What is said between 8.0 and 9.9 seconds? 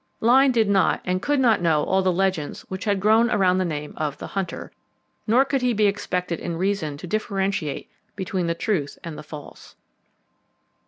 between the truth and the false.